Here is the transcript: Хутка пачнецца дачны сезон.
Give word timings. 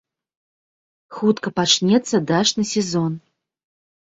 Хутка 1.17 1.47
пачнецца 1.59 2.21
дачны 2.33 2.63
сезон. 2.73 3.13